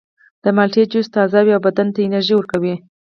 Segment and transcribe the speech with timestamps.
[0.43, 2.75] د مالټې جوس تازه وي او بدن ته انرژي ورکوي.